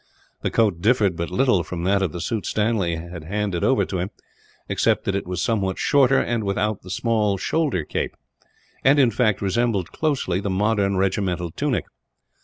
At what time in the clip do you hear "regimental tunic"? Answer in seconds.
10.97-11.85